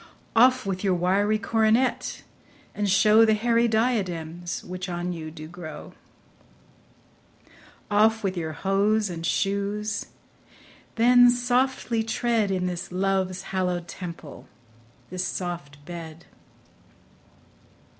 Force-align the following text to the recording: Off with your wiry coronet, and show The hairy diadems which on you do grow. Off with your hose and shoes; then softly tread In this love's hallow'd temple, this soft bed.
Off 0.35 0.65
with 0.65 0.83
your 0.83 0.95
wiry 0.95 1.37
coronet, 1.37 2.23
and 2.73 2.89
show 2.89 3.23
The 3.23 3.35
hairy 3.35 3.67
diadems 3.67 4.63
which 4.63 4.89
on 4.89 5.13
you 5.13 5.29
do 5.29 5.47
grow. 5.47 5.93
Off 7.91 8.23
with 8.23 8.35
your 8.35 8.53
hose 8.53 9.11
and 9.11 9.23
shoes; 9.23 10.07
then 10.95 11.29
softly 11.29 12.01
tread 12.01 12.49
In 12.49 12.65
this 12.65 12.91
love's 12.91 13.43
hallow'd 13.53 13.87
temple, 13.87 14.47
this 15.11 15.23
soft 15.27 15.85
bed. 15.85 16.25